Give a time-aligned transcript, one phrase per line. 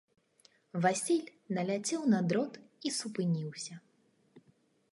[0.85, 1.27] Васіль
[1.57, 2.53] наляцеў на дрот
[2.91, 3.73] і супыніўся.